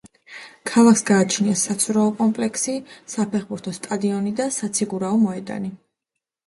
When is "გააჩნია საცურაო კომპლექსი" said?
1.09-2.77